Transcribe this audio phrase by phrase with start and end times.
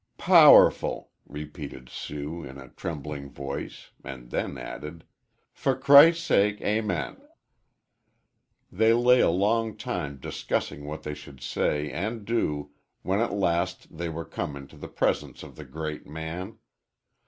[0.17, 5.03] "Powerful," repeated Sue, in a trembling voice, and then added:
[5.53, 6.59] "for Christ's sake.
[6.63, 7.21] Amen."
[8.71, 12.71] They lay a long time discussing what they should say and do
[13.03, 16.57] when at last they were come into the presence of the great man.